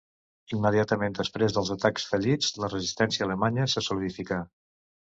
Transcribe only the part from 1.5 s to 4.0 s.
dels atacs fallits, la resistència alemanya se